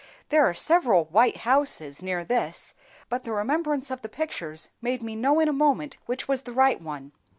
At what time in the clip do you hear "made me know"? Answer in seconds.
4.81-5.39